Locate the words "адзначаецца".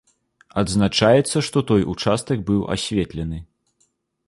0.61-1.43